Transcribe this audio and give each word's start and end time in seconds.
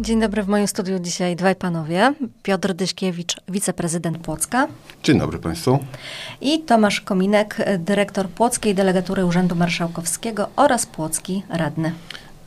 Dzień 0.00 0.20
dobry, 0.20 0.42
w 0.42 0.48
moim 0.48 0.68
studiu 0.68 0.98
dzisiaj 0.98 1.36
dwaj 1.36 1.56
panowie. 1.56 2.14
Piotr 2.42 2.74
Dyśkiewicz, 2.74 3.36
wiceprezydent 3.48 4.18
Płocka. 4.18 4.68
Dzień 5.02 5.18
dobry 5.18 5.38
Państwu. 5.38 5.78
I 6.40 6.60
Tomasz 6.60 7.00
Kominek, 7.00 7.56
dyrektor 7.78 8.28
Płockiej 8.28 8.74
Delegatury 8.74 9.24
Urzędu 9.24 9.54
Marszałkowskiego 9.54 10.48
oraz 10.56 10.86
Płocki 10.86 11.42
Radny. 11.48 11.92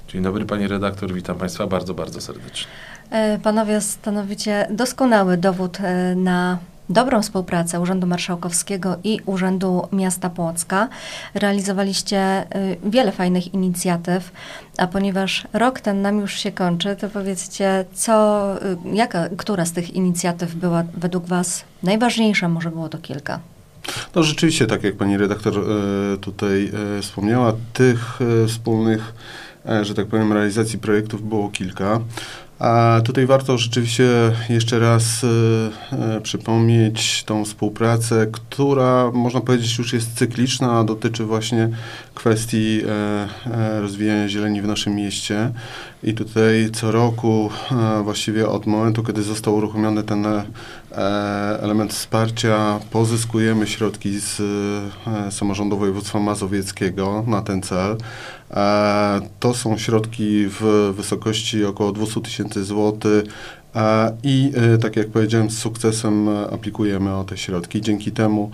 Dzień 0.08 0.21
dobry 0.21 0.45
Pani 0.45 0.68
redaktor, 0.68 1.14
witam 1.14 1.38
Państwa 1.38 1.68
bardzo, 1.68 1.93
bardzo 1.93 2.21
serdecznie. 2.21 2.68
E, 3.09 3.39
panowie 3.39 3.81
stanowicie 3.81 4.68
doskonały 4.70 5.38
dowód 5.38 5.77
e, 5.79 6.15
na 6.15 6.57
dobrą 6.92 7.21
współpracę 7.21 7.80
Urzędu 7.80 8.07
Marszałkowskiego 8.07 8.98
i 9.04 9.20
Urzędu 9.26 9.88
Miasta 9.92 10.30
Płocka. 10.30 10.89
Realizowaliście 11.34 12.44
y, 12.56 12.78
wiele 12.84 13.12
fajnych 13.12 13.54
inicjatyw, 13.54 14.32
a 14.78 14.88
ponieważ 14.88 15.48
rok 15.54 15.80
ten 15.80 16.02
nam 16.02 16.20
już 16.20 16.34
się 16.34 16.51
kończy, 16.51 16.96
to 16.96 17.10
powiedzcie, 17.10 17.86
co, 17.93 18.56
y, 18.65 18.78
jaka, 18.93 19.29
która 19.38 19.65
z 19.65 19.71
tych 19.71 19.96
inicjatyw 19.96 20.56
była 20.56 20.84
według 20.93 21.25
Was 21.25 21.64
najważniejsza? 21.84 22.50
Może 22.50 22.71
było 22.71 22.89
to 22.89 22.98
kilka. 22.98 23.39
No 24.15 24.23
rzeczywiście, 24.23 24.68
tak 24.68 24.84
jak 24.84 24.96
pani 24.96 25.18
redaktor 25.18 25.54
y, 25.57 26.18
tutaj 26.18 26.71
wspomniała, 27.01 27.54
tych 27.73 28.20
wspólnych, 28.48 29.14
że 29.82 29.93
tak 29.93 30.07
powiem, 30.07 30.34
realizacji 30.34 30.79
projektów 30.79 31.29
było 31.29 31.50
kilka. 31.50 32.00
A 32.61 33.02
tutaj 33.03 33.25
warto 33.25 33.58
rzeczywiście 33.58 34.03
jeszcze 34.50 34.80
raz 34.80 35.23
e, 35.92 36.22
przypomnieć 36.22 37.23
tą 37.23 37.45
współpracę, 37.45 38.28
która 38.31 39.11
można 39.14 39.42
powiedzieć 39.42 39.78
już 39.78 39.94
jest 39.94 40.17
cykliczna, 40.17 40.84
dotyczy 40.84 41.25
właśnie 41.25 41.70
kwestii 42.16 42.81
e, 42.88 42.92
e, 43.52 43.81
rozwijania 43.81 44.28
zieleni 44.30 44.61
w 44.61 44.67
naszym 44.67 44.95
mieście. 44.95 45.52
I 46.03 46.14
tutaj 46.14 46.70
co 46.73 46.92
roku, 46.92 47.50
e, 47.72 48.03
właściwie 48.03 48.48
od 48.50 48.66
momentu, 48.66 49.04
kiedy 49.04 49.23
został 49.23 49.56
uruchomiony 49.56 50.04
ten 50.04 50.26
element 51.59 51.94
wsparcia, 51.94 52.80
pozyskujemy 52.92 53.67
środki 53.67 54.20
z 54.20 54.42
samorządu 55.34 55.78
województwa 55.78 56.20
mazowieckiego 56.20 57.23
na 57.28 57.42
ten 57.42 57.62
cel. 57.62 57.98
To 59.39 59.54
są 59.54 59.78
środki 59.78 60.48
w 60.48 60.94
wysokości 60.95 61.66
około 61.66 61.92
200 61.92 62.22
tysięcy 62.22 62.64
złotych 62.64 63.23
i 64.23 64.52
tak 64.81 64.95
jak 64.95 65.08
powiedziałem, 65.08 65.50
z 65.50 65.58
sukcesem 65.58 66.30
aplikujemy 66.30 67.16
o 67.16 67.23
te 67.23 67.38
środki. 67.38 67.81
Dzięki 67.81 68.11
temu 68.11 68.52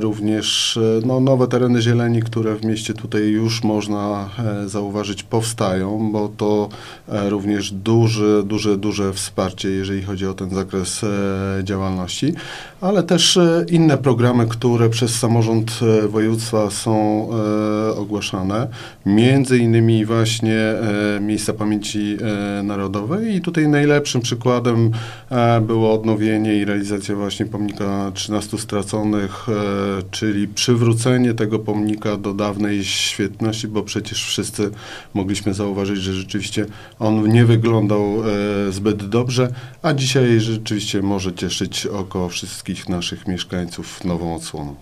również 0.00 0.78
no, 1.06 1.20
nowe 1.20 1.48
tereny 1.48 1.82
zieleni, 1.82 2.22
które 2.22 2.54
w 2.54 2.64
mieście 2.64 2.94
tutaj 2.94 3.22
już 3.22 3.64
można 3.64 4.30
zauważyć, 4.66 5.22
powstają, 5.22 6.12
bo 6.12 6.28
to 6.36 6.68
również 7.08 7.70
duże, 7.70 8.42
duże, 8.42 8.76
duże 8.76 9.12
wsparcie, 9.12 9.70
jeżeli 9.70 10.02
chodzi 10.02 10.26
o 10.26 10.34
ten 10.34 10.50
zakres 10.50 11.04
działalności, 11.62 12.34
ale 12.82 13.02
też 13.02 13.38
inne 13.70 13.98
programy, 13.98 14.46
które 14.46 14.90
przez 14.90 15.18
samorząd 15.18 15.80
województwa 16.08 16.70
są 16.70 17.28
ogłaszane, 17.96 18.68
między 19.06 19.58
innymi 19.58 20.04
właśnie 20.04 20.58
Miejsca 21.20 21.52
Pamięci 21.52 22.16
Narodowej. 22.62 23.34
I 23.36 23.40
tutaj 23.40 23.68
najlepszym 23.68 24.20
przykładem 24.20 24.90
było 25.62 25.94
odnowienie 25.94 26.54
i 26.56 26.64
realizacja 26.64 27.16
właśnie 27.16 27.46
pomnika 27.46 28.12
13 28.14 28.58
straconych, 28.58 29.46
czyli 30.10 30.48
przywrócenie 30.48 31.34
tego 31.34 31.58
pomnika 31.58 32.16
do 32.16 32.34
dawnej 32.34 32.84
świetności, 32.84 33.68
bo 33.68 33.82
przecież 33.82 34.24
wszyscy 34.24 34.70
mogliśmy 35.14 35.54
zauważyć, 35.54 35.98
że 35.98 36.14
rzeczywiście 36.14 36.66
on 36.98 37.28
nie 37.28 37.44
wyglądał 37.44 38.02
zbyt 38.70 39.08
dobrze, 39.08 39.52
a 39.82 39.94
dzisiaj 39.94 40.40
rzeczywiście 40.40 41.02
może 41.02 41.32
cieszyć 41.32 41.86
oko 41.86 42.28
wszystkich 42.28 42.71
naszych 42.88 43.28
mieszkańców 43.28 44.04
nową 44.04 44.34
odsłoną. 44.34 44.74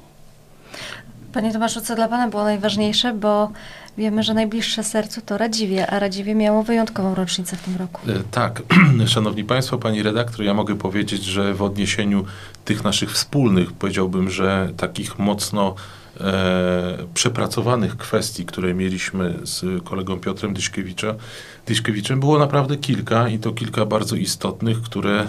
Panie 1.33 1.53
Tomaszu, 1.53 1.81
co 1.81 1.95
dla 1.95 2.09
Pana 2.09 2.28
było 2.28 2.45
najważniejsze, 2.45 3.15
bo 3.15 3.53
wiemy, 4.00 4.22
że 4.22 4.34
najbliższe 4.34 4.84
sercu 4.84 5.21
to 5.21 5.38
Radziwie, 5.38 5.91
a 5.91 5.99
Radziwie 5.99 6.34
miało 6.34 6.62
wyjątkową 6.62 7.15
rocznicę 7.15 7.56
w 7.56 7.62
tym 7.62 7.77
roku. 7.77 8.00
E, 8.11 8.22
tak, 8.31 8.62
Szanowni 9.06 9.44
Państwo, 9.44 9.78
Pani 9.78 10.03
redaktor, 10.03 10.44
ja 10.44 10.55
mogę 10.55 10.78
powiedzieć, 10.78 11.25
że 11.25 11.55
w 11.55 11.62
odniesieniu 11.62 12.25
tych 12.65 12.84
naszych 12.84 13.12
wspólnych, 13.12 13.72
powiedziałbym, 13.72 14.31
że 14.31 14.72
takich 14.77 15.19
mocno 15.19 15.75
e, 16.21 16.99
przepracowanych 17.15 17.97
kwestii, 17.97 18.44
które 18.44 18.75
mieliśmy 18.75 19.34
z 19.43 19.84
kolegą 19.84 20.21
Piotrem 20.21 20.55
Dyszkiewiczem, 20.55 21.17
Dyszkiewiczem, 21.67 22.21
było 22.21 22.38
naprawdę 22.38 22.77
kilka 22.77 23.28
i 23.28 23.38
to 23.38 23.53
kilka 23.53 23.87
bardzo 23.87 24.17
istotnych, 24.17 24.82
które 24.82 25.21
e, 25.21 25.27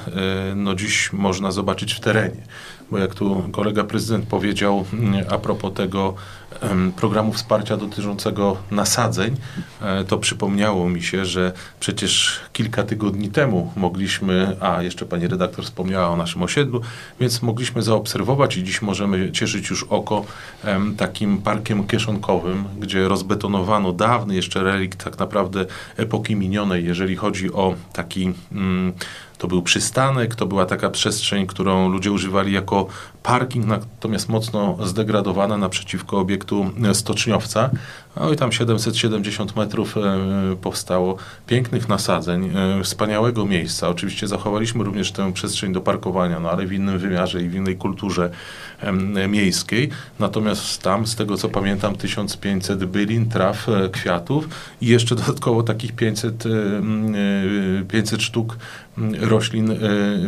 no 0.55 0.75
dziś 0.75 1.13
można 1.13 1.51
zobaczyć 1.51 1.93
w 1.93 1.99
terenie 1.99 2.43
bo 2.91 2.97
jak 2.97 3.15
tu 3.15 3.43
kolega 3.51 3.83
prezydent 3.83 4.25
powiedział 4.25 4.85
mm, 4.93 5.25
a 5.29 5.37
propos 5.37 5.73
tego 5.73 6.15
programu 6.95 7.33
wsparcia 7.33 7.77
dotyczącego 7.77 8.57
nasadzeń, 8.71 9.35
e, 9.81 10.03
to 10.03 10.17
przypomniało 10.17 10.89
mi 10.89 11.03
się, 11.03 11.25
że 11.25 11.51
przecież 11.79 12.39
kilka 12.53 12.83
tygodni 12.83 13.29
temu 13.29 13.71
mogliśmy, 13.75 14.55
a 14.59 14.83
jeszcze 14.83 15.05
pani 15.05 15.27
redaktor 15.27 15.65
wspomniała 15.65 16.09
o 16.09 16.15
naszym 16.15 16.43
osiedlu, 16.43 16.81
więc 17.19 17.41
mogliśmy 17.41 17.81
zaobserwować 17.81 18.57
i 18.57 18.63
dziś 18.63 18.81
możemy 18.81 19.31
cieszyć 19.31 19.69
już 19.69 19.83
oko 19.83 20.25
takim 20.97 21.37
parkiem 21.37 21.87
kieszonkowym, 21.87 22.63
gdzie 22.79 23.07
rozbetonowano 23.07 23.93
dawny 23.93 24.35
jeszcze 24.35 24.63
relikt 24.63 25.03
tak 25.03 25.19
naprawdę 25.19 25.65
epoki 25.97 26.35
minionej, 26.35 26.85
jeżeli 26.85 27.15
chodzi 27.15 27.53
o 27.53 27.75
taki 27.93 28.33
mm, 28.51 28.93
to 29.41 29.47
był 29.47 29.61
przystanek, 29.61 30.35
to 30.35 30.45
była 30.45 30.65
taka 30.65 30.89
przestrzeń, 30.89 31.47
którą 31.47 31.89
ludzie 31.89 32.11
używali 32.11 32.53
jako 32.53 32.87
parking, 33.23 33.65
natomiast 33.65 34.29
mocno 34.29 34.77
zdegradowana 34.85 35.57
naprzeciwko 35.57 36.19
obiektu 36.19 36.50
stoczniowca. 36.93 37.69
No 38.15 38.33
i 38.33 38.35
tam 38.35 38.51
770 38.51 39.55
metrów 39.55 39.97
e, 39.97 40.01
powstało 40.61 41.17
pięknych 41.47 41.89
nasadzeń, 41.89 42.51
e, 42.55 42.83
wspaniałego 42.83 43.45
miejsca. 43.45 43.89
Oczywiście 43.89 44.27
zachowaliśmy 44.27 44.83
również 44.83 45.11
tę 45.11 45.33
przestrzeń 45.33 45.73
do 45.73 45.81
parkowania, 45.81 46.39
no 46.39 46.51
ale 46.51 46.65
w 46.65 46.73
innym 46.73 46.99
wymiarze 46.99 47.41
i 47.41 47.49
w 47.49 47.55
innej 47.55 47.77
kulturze 47.77 48.31
miejskiej. 49.29 49.89
Natomiast 50.19 50.81
tam, 50.81 51.07
z 51.07 51.15
tego 51.15 51.37
co 51.37 51.49
pamiętam, 51.49 51.95
1500 51.95 52.85
bylin, 52.85 53.29
traw, 53.29 53.69
e, 53.69 53.89
kwiatów 53.89 54.49
i 54.81 54.87
jeszcze 54.87 55.15
dodatkowo 55.15 55.63
takich 55.63 55.91
500, 55.91 56.43
500 57.87 58.21
sztuk 58.21 58.57
roślin 59.19 59.75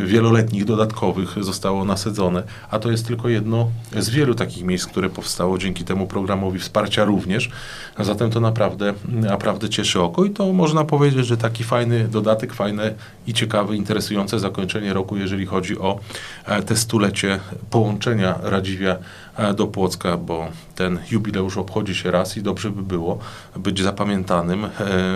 wieloletnich, 0.04 0.64
dodatkowych 0.64 1.44
zostało 1.44 1.84
nasadzone, 1.84 2.42
a 2.70 2.78
to 2.78 2.90
jest 2.90 3.06
tylko 3.06 3.28
jedno 3.28 3.70
z 3.98 4.10
wielu 4.10 4.34
takich 4.34 4.64
miejsc, 4.64 4.86
które 4.86 5.10
powstało 5.10 5.58
dzięki 5.58 5.84
temu 5.84 6.06
programowi 6.06 6.58
wsparcia 6.58 7.04
również. 7.04 7.50
Zatem 7.98 8.30
to 8.30 8.40
naprawdę, 8.40 8.94
naprawdę 9.08 9.68
cieszy 9.68 10.00
oko 10.00 10.24
i 10.24 10.30
to 10.30 10.52
można 10.52 10.84
powiedzieć, 10.84 11.26
że 11.26 11.36
taki 11.36 11.64
fajny 11.64 12.08
dodatek, 12.08 12.54
fajne 12.54 12.94
i 13.26 13.34
ciekawe, 13.34 13.76
interesujące 13.76 14.38
zakończenie 14.38 14.92
roku, 14.92 15.16
jeżeli 15.16 15.46
chodzi 15.46 15.78
o 15.78 15.98
e, 16.46 16.62
te 16.62 16.76
stulecie 16.76 17.40
połączenia 17.70 18.38
Radziwia 18.44 18.96
e, 19.36 19.54
do 19.54 19.66
Płocka, 19.66 20.16
bo 20.16 20.48
ten 20.74 20.98
jubileusz 21.10 21.56
obchodzi 21.56 21.94
się 21.94 22.10
raz 22.10 22.36
i 22.36 22.42
dobrze 22.42 22.70
by 22.70 22.82
było 22.82 23.18
być 23.56 23.82
zapamiętanym 23.82 24.64
e, 24.64 24.70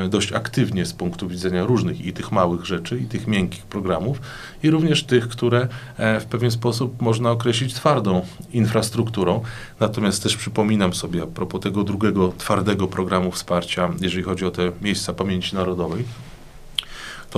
dość 0.09 0.33
aktywnie 0.33 0.87
z 0.87 0.93
punktu 0.93 1.29
widzenia 1.29 1.65
różnych 1.65 2.01
i 2.01 2.13
tych 2.13 2.33
małych 2.33 2.65
rzeczy, 2.65 2.99
i 2.99 3.05
tych 3.05 3.27
miękkich 3.27 3.63
programów, 3.63 4.21
i 4.63 4.71
również 4.71 5.05
tych, 5.05 5.29
które 5.29 5.69
w 6.21 6.25
pewien 6.25 6.51
sposób 6.51 7.03
można 7.03 7.31
określić 7.31 7.75
twardą 7.75 8.27
infrastrukturą. 8.53 9.43
Natomiast 9.81 10.23
też 10.23 10.37
przypominam 10.37 10.95
sobie 10.95 11.23
a 11.23 11.27
propos 11.27 11.61
tego 11.61 11.85
drugiego 11.85 12.33
twardego 12.39 12.89
programu 12.89 13.31
wsparcia, 13.31 13.91
jeżeli 14.01 14.23
chodzi 14.23 14.45
o 14.45 14.51
te 14.51 14.73
miejsca 14.83 15.13
pamięci 15.13 15.55
narodowej, 15.57 16.05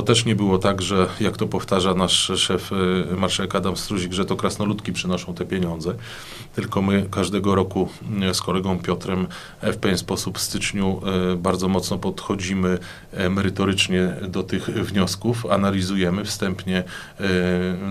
to 0.00 0.06
też 0.06 0.25
nie 0.25 0.35
było 0.35 0.58
tak, 0.58 0.82
że 0.82 1.06
jak 1.20 1.37
to 1.37 1.47
powtarza 1.47 1.94
nasz 1.94 2.32
szef 2.37 2.73
y, 3.12 3.17
marszałek 3.17 3.55
Adam 3.55 3.76
Struzik, 3.76 4.12
że 4.12 4.25
to 4.25 4.37
krasnoludki 4.37 4.93
przynoszą 4.93 5.35
te 5.35 5.44
pieniądze, 5.44 5.94
tylko 6.55 6.82
my 6.82 7.06
każdego 7.11 7.55
roku 7.55 7.88
y, 8.31 8.35
z 8.35 8.41
kolegą 8.41 8.79
Piotrem 8.79 9.26
w 9.62 9.76
pewien 9.76 9.99
sposób 9.99 10.38
w 10.38 10.41
styczniu 10.41 11.00
y, 11.32 11.37
bardzo 11.37 11.69
mocno 11.69 11.99
podchodzimy 11.99 12.79
merytorycznie 13.31 14.17
do 14.29 14.43
tych 14.43 14.67
wniosków, 14.67 15.47
analizujemy 15.47 16.25
wstępnie, 16.25 16.85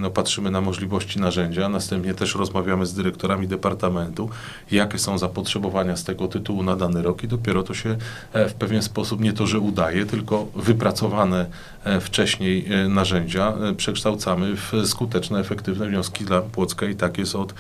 no, 0.02 0.10
patrzymy 0.10 0.52
na 0.52 0.62
możliwości 0.62 1.20
narzędzia, 1.20 1.70
następnie 1.70 2.14
też 2.14 2.36
rozmawiamy 2.36 2.86
z 2.86 2.94
dyrektorami 2.94 3.48
departamentu, 3.48 4.30
jakie 4.72 5.00
są 5.00 5.18
zapotrzebowania 5.18 5.98
z 5.98 6.04
tego 6.04 6.28
tytułu 6.28 6.64
na 6.64 6.76
dany 6.76 7.02
rok 7.02 7.24
i 7.24 7.28
dopiero 7.28 7.64
to 7.64 7.74
się 7.74 7.98
w 8.34 8.54
pewien 8.54 8.82
sposób 8.82 9.22
nie 9.22 9.34
to, 9.34 9.48
że 9.48 9.60
udaje, 9.60 10.06
tylko 10.06 10.48
wypracowane 10.56 11.46
E, 11.79 11.79
wcześniej 12.02 12.66
e, 12.70 12.90
narzędzia 12.90 13.54
e, 13.54 13.74
przekształcamy 13.76 14.56
w 14.56 14.74
skuteczne, 14.86 15.40
efektywne 15.40 15.88
wnioski 15.88 16.26
dla 16.26 16.42
Płocka 16.42 16.86
i 16.86 16.96
tak 16.96 17.18
jest 17.18 17.36
od 17.36 17.54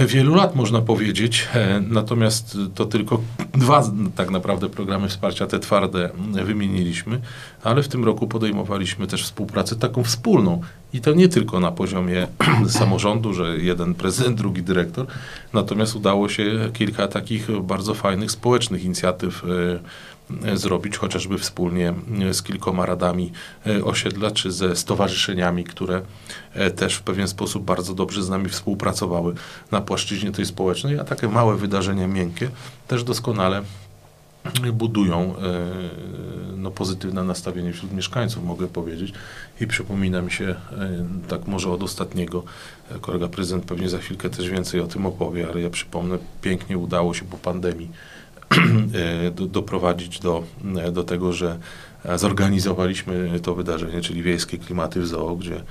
wielu 0.00 0.34
lat, 0.34 0.56
można 0.56 0.80
powiedzieć. 0.80 1.48
E, 1.54 1.80
natomiast 1.88 2.58
to 2.74 2.84
tylko 2.84 3.20
dwa 3.52 3.84
tak 4.16 4.30
naprawdę 4.30 4.68
programy 4.68 5.08
wsparcia, 5.08 5.46
te 5.46 5.58
twarde 5.58 6.10
wymieniliśmy, 6.44 7.20
ale 7.62 7.82
w 7.82 7.88
tym 7.88 8.04
roku 8.04 8.26
podejmowaliśmy 8.26 9.06
też 9.06 9.22
współpracę 9.22 9.76
taką 9.76 10.04
wspólną. 10.04 10.60
I 10.92 11.00
to 11.00 11.12
nie 11.12 11.28
tylko 11.28 11.60
na 11.60 11.72
poziomie 11.72 12.26
samorządu, 12.68 13.34
że 13.34 13.58
jeden 13.58 13.94
prezydent, 13.94 14.38
drugi 14.38 14.62
dyrektor, 14.62 15.06
natomiast 15.52 15.96
udało 15.96 16.28
się 16.28 16.70
kilka 16.72 17.08
takich 17.08 17.60
bardzo 17.60 17.94
fajnych 17.94 18.30
społecznych 18.30 18.84
inicjatyw 18.84 19.44
e, 19.44 19.48
zrobić, 20.54 20.96
chociażby 20.96 21.38
wspólnie 21.38 21.94
z 22.32 22.42
kilkoma 22.42 22.86
radami 22.86 23.32
e, 23.66 23.84
osiedla, 23.84 24.30
czy 24.30 24.52
ze 24.52 24.76
stowarzyszeniami, 24.76 25.64
które 25.64 26.02
też 26.76 26.94
w 26.94 27.02
pewien 27.02 27.28
sposób 27.28 27.64
bardzo 27.64 27.94
dobrze 27.94 28.22
z 28.22 28.28
nami 28.28 28.48
współpracowały 28.48 29.34
na 29.70 29.80
płaszczyźnie 29.80 30.32
tej 30.32 30.46
społecznej, 30.46 30.98
a 30.98 31.04
takie 31.04 31.28
małe 31.28 31.56
wydarzenia 31.56 32.06
miękkie 32.06 32.50
też 32.88 33.04
doskonale 33.04 33.62
budują 34.72 35.34
e, 35.36 35.60
no, 36.56 36.70
pozytywne 36.70 37.24
nastawienie 37.24 37.72
wśród 37.72 37.92
mieszkańców, 37.92 38.44
mogę 38.44 38.66
powiedzieć. 38.66 39.12
I 39.60 39.66
przypomina 39.66 40.22
mi 40.22 40.30
się, 40.30 40.44
e, 40.44 40.56
tak 41.28 41.46
może 41.46 41.70
od 41.70 41.82
ostatniego, 41.82 42.42
e, 42.90 42.98
kolega 42.98 43.28
prezydent 43.28 43.64
pewnie 43.64 43.88
za 43.88 43.98
chwilkę 43.98 44.30
też 44.30 44.48
więcej 44.48 44.80
o 44.80 44.86
tym 44.86 45.06
opowie, 45.06 45.48
ale 45.50 45.60
ja 45.60 45.70
przypomnę, 45.70 46.18
pięknie 46.42 46.78
udało 46.78 47.14
się 47.14 47.24
po 47.24 47.36
pandemii 47.36 47.90
do, 49.36 49.46
doprowadzić 49.46 50.18
do, 50.18 50.44
do 50.92 51.04
tego, 51.04 51.32
że 51.32 51.58
zorganizowaliśmy 52.16 53.40
to 53.40 53.54
wydarzenie, 53.54 54.00
czyli 54.00 54.22
Wiejskie 54.22 54.58
Klimaty 54.58 55.00
w 55.00 55.06
Zoo, 55.06 55.36
gdzie 55.36 55.62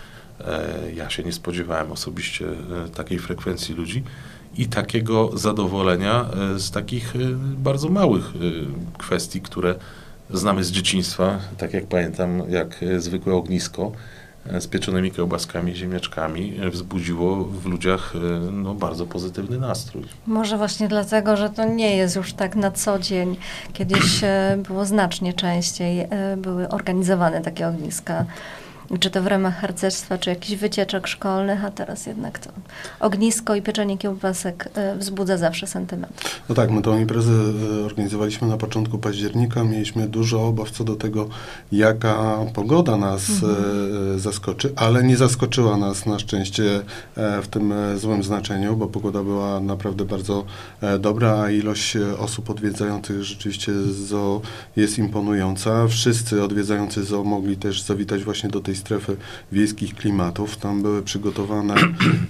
ja 0.96 1.10
się 1.10 1.24
nie 1.24 1.32
spodziewałem 1.32 1.92
osobiście 1.92 2.46
takiej 2.94 3.20
frekwencji 3.20 3.76
ludzi 3.76 4.04
i 4.58 4.68
takiego 4.68 5.38
zadowolenia 5.38 6.26
e, 6.56 6.60
z 6.60 6.72
takich 6.72 7.16
e, 7.16 7.20
bardzo 7.58 7.90
małych 7.90 8.26
e, 8.26 8.40
kwestii, 8.98 9.42
które 9.42 9.76
znamy 10.30 10.64
z 10.64 10.72
dzieciństwa, 10.72 11.40
tak 11.58 11.74
jak 11.74 11.88
pamiętam, 11.88 12.44
jak 12.50 12.86
zwykłe 12.98 13.34
ognisko 13.34 13.92
z 14.60 14.68
pieczonymi 14.68 15.12
kiełbaskami 15.12 15.76
ziemniaczkami 15.76 16.60
wzbudziło 16.72 17.46
w 17.46 17.66
ludziach 17.66 18.14
no, 18.52 18.74
bardzo 18.74 19.06
pozytywny 19.06 19.58
nastrój. 19.58 20.04
Może 20.28 20.58
właśnie 20.58 20.88
dlatego, 20.88 21.38
że 21.38 21.50
to 21.50 21.66
nie 21.66 21.98
jest 21.98 22.16
już 22.16 22.34
tak 22.34 22.56
na 22.56 22.72
co 22.72 23.00
dzień. 23.00 23.36
Kiedyś 23.74 24.22
było 24.68 24.86
znacznie 24.86 25.34
częściej, 25.34 26.08
były 26.38 26.70
organizowane 26.70 27.42
takie 27.42 27.68
ogniska 27.68 28.26
czy 29.00 29.10
to 29.10 29.22
w 29.22 29.28
ramach 29.28 29.60
harcerstwa, 29.60 30.18
czy 30.18 30.30
jakichś 30.30 30.62
wycieczek 30.62 31.08
szkolnych, 31.08 31.66
a 31.66 31.72
teraz 31.72 32.06
jednak 32.06 32.40
to 32.40 32.50
ognisko 33.00 33.56
i 33.56 33.62
pieczenie 33.62 33.98
kiełbasek 33.98 34.70
e, 34.76 34.96
wzbudza 34.96 35.38
zawsze 35.38 35.68
sentyment. 35.68 36.22
No 36.50 36.56
tak, 36.56 36.72
my 36.72 36.82
tą 36.82 37.00
imprezę 37.00 37.32
e, 37.32 37.86
organizowaliśmy 37.86 38.48
na 38.48 38.58
początku 38.58 38.98
października. 38.98 39.64
Mieliśmy 39.64 40.08
dużo 40.08 40.48
obaw 40.48 40.72
co 40.72 40.84
do 40.84 40.96
tego, 40.96 41.30
jaka 41.72 42.38
pogoda 42.54 42.98
nas 42.98 43.30
mhm. 43.30 43.54
E, 44.16 44.20
zaskoczy, 44.20 44.74
ale 44.76 45.04
nie 45.04 45.18
zaskoczyła 45.18 45.78
nas 45.78 46.06
na 46.06 46.20
szczęście 46.20 46.64
w 47.16 47.48
tym 47.48 47.74
złym 47.96 48.24
znaczeniu, 48.24 48.78
bo 48.78 48.88
pogoda 48.88 49.24
była 49.24 49.60
naprawdę 49.60 50.06
bardzo 50.06 50.46
dobra, 51.00 51.42
a 51.42 51.50
ilość 51.50 51.98
osób 52.18 52.50
odwiedzających 52.50 53.24
rzeczywiście 53.24 53.74
zoo 54.08 54.42
jest 54.76 54.98
imponująca. 54.98 55.88
Wszyscy 55.88 56.44
odwiedzający 56.44 57.04
zoo 57.04 57.24
mogli 57.24 57.58
też 57.58 57.82
zawitać 57.82 58.24
właśnie 58.24 58.50
do 58.50 58.60
tej 58.60 58.73
strefy 58.76 59.18
wiejskich 59.52 59.96
klimatów. 59.96 60.58
Tam 60.58 60.82
były 60.82 61.04
przygotowane 61.04 61.76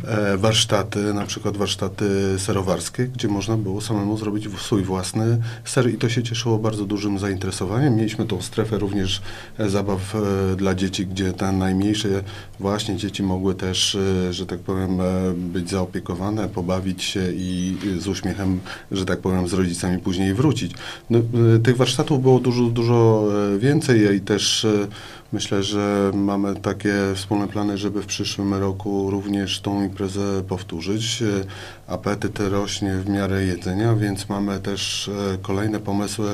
e, 0.04 0.38
warsztaty, 0.38 1.14
na 1.14 1.26
przykład 1.26 1.58
warsztaty 1.58 2.06
serowarskie, 2.40 3.08
gdzie 3.08 3.28
można 3.28 3.58
było 3.58 3.82
samemu 3.82 4.18
zrobić 4.18 4.48
swój 4.58 4.84
własny 4.84 5.38
ser 5.66 5.94
i 5.94 5.98
to 5.98 6.10
się 6.10 6.24
cieszyło 6.24 6.58
bardzo 6.58 6.86
dużym 6.86 7.20
zainteresowaniem. 7.20 7.96
Mieliśmy 7.96 8.26
tą 8.26 8.42
strefę 8.42 8.80
również 8.80 9.22
e, 9.58 9.70
zabaw 9.70 10.16
e, 10.16 10.56
dla 10.56 10.76
dzieci, 10.76 11.08
gdzie 11.08 11.34
te 11.34 11.52
najmniejsze 11.52 12.24
właśnie 12.60 12.96
dzieci 12.98 13.24
mogły 13.24 13.56
też, 13.56 13.98
że 14.32 14.46
tak 14.46 14.60
powiem, 14.60 14.98
być 15.36 15.70
zaopiekowane, 15.70 16.50
pobawić 16.50 17.04
się 17.04 17.32
i 17.34 17.78
z 18.00 18.08
uśmiechem, 18.08 18.60
że 18.92 19.06
tak 19.06 19.20
powiem, 19.20 19.48
z 19.48 19.54
rodzicami 19.54 19.98
później 19.98 20.34
wrócić. 20.34 20.72
No, 21.10 21.20
tych 21.64 21.78
warsztatów 21.78 22.22
było 22.22 22.40
dużo, 22.40 22.64
dużo 22.64 23.28
więcej 23.60 24.16
i 24.16 24.22
też 24.22 24.68
Myślę, 25.34 25.64
że 25.64 26.12
mamy 26.14 26.56
takie 26.56 26.94
wspólne 27.16 27.48
plany, 27.48 27.78
żeby 27.78 28.02
w 28.02 28.06
przyszłym 28.06 28.54
roku 28.54 29.12
również 29.12 29.62
tą 29.62 29.84
imprezę 29.84 30.44
powtórzyć. 30.48 31.24
Apetyt 31.88 32.40
rośnie 32.40 32.96
w 32.98 33.10
miarę 33.10 33.46
jedzenia, 33.46 33.96
więc 33.96 34.30
mamy 34.30 34.60
też 34.60 35.08
e, 35.34 35.38
kolejne 35.42 35.80
pomysły 35.80 36.30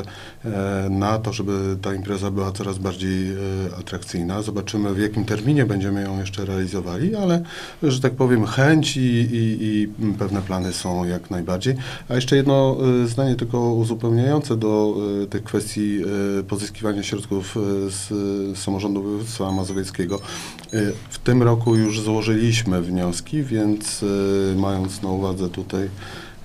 e, 0.45 0.87
na 0.89 1.17
to, 1.17 1.33
żeby 1.33 1.77
ta 1.81 1.93
impreza 1.93 2.31
była 2.31 2.51
coraz 2.51 2.77
bardziej 2.77 3.31
e, 3.31 3.35
atrakcyjna. 3.79 4.41
Zobaczymy, 4.41 4.93
w 4.93 4.99
jakim 4.99 5.25
terminie 5.25 5.65
będziemy 5.65 6.01
ją 6.01 6.19
jeszcze 6.19 6.45
realizowali, 6.45 7.15
ale, 7.15 7.43
że 7.83 8.01
tak 8.01 8.13
powiem, 8.13 8.45
chęć 8.45 8.97
i, 8.97 9.01
i, 9.01 9.63
i 9.63 9.87
pewne 10.19 10.41
plany 10.41 10.73
są 10.73 11.05
jak 11.05 11.31
najbardziej. 11.31 11.75
A 12.09 12.15
jeszcze 12.15 12.35
jedno 12.35 12.77
zdanie 13.05 13.35
tylko 13.35 13.73
uzupełniające 13.73 14.57
do 14.57 14.95
tych 15.29 15.43
kwestii 15.43 16.01
pozyskiwania 16.47 17.03
środków 17.03 17.55
z 17.87 18.09
samorządu 18.59 18.88
Samorządu 18.89 19.03
Województwa 19.03 19.51
Mazowieckiego. 19.51 20.19
Y, 20.73 20.93
w 21.09 21.19
tym 21.19 21.43
roku 21.43 21.75
już 21.75 22.01
złożyliśmy 22.01 22.81
wnioski, 22.81 23.43
więc 23.43 24.03
y, 24.03 24.55
mając 24.57 25.01
na 25.01 25.09
uwadze 25.09 25.49
tutaj 25.49 25.89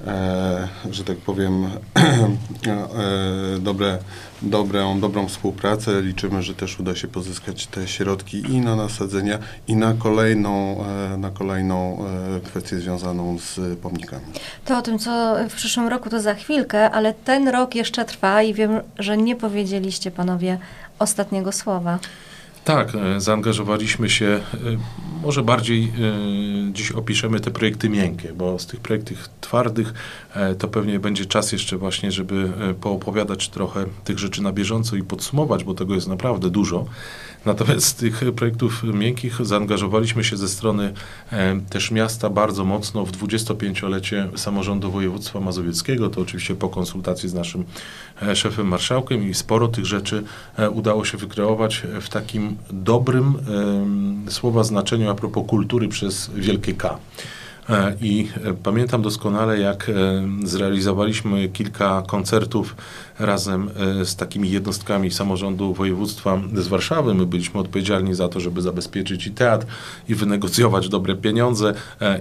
e, 0.07 0.69
że 0.91 1.05
tak 1.05 1.17
powiem, 1.17 1.65
e, 1.67 3.59
dobre, 3.61 3.99
dobrą, 4.43 5.01
dobrą 5.01 5.29
współpracę. 5.29 6.03
Liczymy, 6.03 6.43
że 6.43 6.55
też 6.55 6.81
uda 6.81 6.95
się 6.95 7.09
pozyskać 7.09 7.67
te 7.67 7.89
środki 7.89 8.39
i 8.39 8.61
na 8.61 8.77
nasadzenia, 8.77 9.39
i 9.69 9.77
na 9.77 9.95
kolejną, 9.95 10.85
e, 10.85 11.17
na 11.17 11.31
kolejną 11.31 12.05
kwestię 12.45 12.77
związaną 12.77 13.39
z 13.39 13.79
pomnikami. 13.79 14.25
To 14.65 14.79
o 14.79 14.83
tym, 14.83 14.99
co 14.99 15.37
w 15.51 15.55
przyszłym 15.55 15.89
roku, 15.89 16.11
to 16.11 16.21
za 16.21 16.35
chwilkę, 16.35 16.91
ale 16.91 17.15
ten 17.15 17.49
rok 17.49 17.75
jeszcze 17.75 18.05
trwa 18.05 18.43
i 18.43 18.55
wiem, 18.55 18.81
że 18.99 19.17
nie 19.17 19.37
powiedzieliście 19.37 20.11
panowie 20.11 20.59
ostatniego 20.99 21.53
słowa. 21.53 21.99
Tak, 22.65 22.95
e, 22.95 23.21
zaangażowaliśmy 23.21 24.11
się, 24.11 24.27
e, 24.27 24.41
może 25.23 25.43
bardziej 25.43 25.85
e, 25.85 26.73
dziś 26.73 26.93
opiszemy 26.93 27.41
te 27.41 27.51
projekty 27.51 27.89
miękkie, 27.89 28.33
bo 28.33 28.59
z 28.59 28.67
tych 28.67 28.81
projektów 28.81 29.29
twardych 29.41 29.95
to 30.59 30.69
pewnie 30.69 30.99
będzie 30.99 31.27
czas 31.27 31.53
jeszcze 31.53 31.77
właśnie, 31.77 32.13
żeby 32.13 32.53
poopowiadać 32.81 33.49
trochę 33.49 33.85
tych 34.05 34.19
rzeczy 34.19 34.43
na 34.43 34.53
bieżąco 34.53 34.97
i 34.97 35.03
podsumować, 35.03 35.65
bo 35.65 35.75
tego 35.75 35.95
jest 35.95 36.09
naprawdę 36.09 36.51
dużo. 36.51 36.85
Natomiast 37.45 37.87
z 37.87 37.95
tych 37.95 38.23
projektów 38.37 38.83
miękkich 38.85 39.47
zaangażowaliśmy 39.47 40.25
się 40.25 40.37
ze 40.37 40.49
strony 40.49 40.93
też 41.71 41.91
miasta 41.91 42.31
bardzo 42.31 42.65
mocno 42.65 43.07
w 43.07 43.13
25-lecie 43.13 44.29
samorządu 44.37 44.91
województwa 44.91 45.41
mazowieckiego. 45.41 46.11
To 46.11 46.21
oczywiście 46.21 46.55
po 46.55 46.69
konsultacji 46.69 47.29
z 47.29 47.35
naszym 47.35 47.65
szefem 48.35 48.69
marszałkiem 48.69 49.29
i 49.29 49.35
sporo 49.35 49.69
tych 49.69 49.87
rzeczy 49.87 50.25
udało 50.73 51.05
się 51.05 51.19
wykreować 51.19 51.83
w 52.01 52.09
takim 52.09 52.54
dobrym 52.71 53.35
słowa 54.29 54.65
znaczeniu 54.65 55.11
a 55.11 55.15
propos 55.15 55.47
kultury 55.47 55.89
przez 55.89 56.31
wielkie 56.35 56.75
K. 56.75 56.99
E, 57.69 57.97
I 58.01 58.29
e, 58.45 58.55
pamiętam 58.55 59.03
doskonale, 59.03 59.59
jak 59.59 59.89
e, 59.89 59.93
zrealizowaliśmy 60.47 61.49
kilka 61.49 62.03
koncertów 62.07 62.77
razem 63.19 63.71
z 64.05 64.17
takimi 64.17 64.51
jednostkami 64.51 65.11
samorządu 65.11 65.75
województwa 65.75 66.41
z 66.55 66.69
Warszawy. 66.69 67.15
My 67.15 67.27
byliśmy 67.27 67.61
odpowiedzialni 67.61 68.15
za 68.15 68.29
to, 68.29 68.41
żeby 68.41 68.63
zabezpieczyć 68.63 69.27
i 69.27 69.31
teatr, 69.31 69.67
i 70.09 70.15
wynegocjować 70.15 70.89
dobre 70.89 71.15
pieniądze, 71.15 71.75